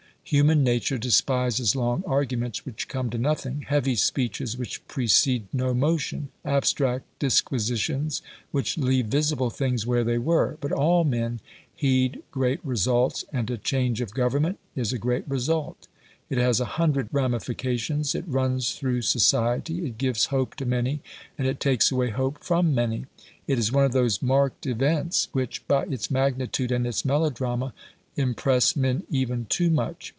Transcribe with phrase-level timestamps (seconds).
[0.23, 6.29] Human nature despises long arguments which come to nothing heavy speeches which precede no motion
[6.45, 10.57] abstract disquisitions which leave visible things where they were.
[10.61, 11.41] But all men
[11.75, 15.89] heed great results, and a change of Government is a great result.
[16.29, 21.01] It has a hundred ramifications; it runs through society; it gives hope to many,
[21.37, 23.05] and it takes away hope from many.
[23.47, 27.73] It is one of those marked events which, by its magnitude and its melodrama,
[28.15, 30.09] impress men even too much.